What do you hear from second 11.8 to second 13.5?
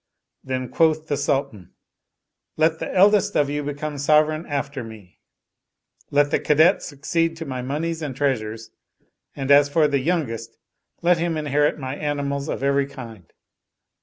animals of every kind.